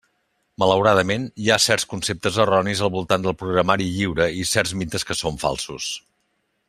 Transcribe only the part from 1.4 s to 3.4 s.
hi ha certs conceptes erronis al voltant del